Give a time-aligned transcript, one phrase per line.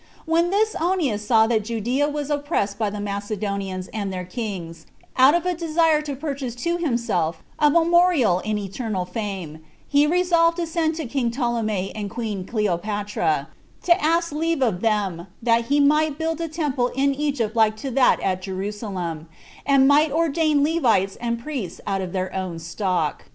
[0.25, 5.35] When this Onias saw that Judea was oppressed by the Macedonians and their kings, out
[5.35, 10.65] of a desire to purchase to himself a memorial and eternal fame he resolved to
[10.65, 13.49] send to king Ptolemy and queen Cleopatra,
[13.83, 17.91] to ask leave of them that he might build a temple in Egypt like to
[17.91, 19.27] that at Jerusalem,
[19.67, 23.25] and might ordain Levites and priests out of their own stock.